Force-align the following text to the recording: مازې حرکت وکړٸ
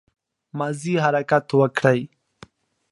مازې 0.57 0.93
حرکت 1.05 1.45
وکړٸ 1.59 1.99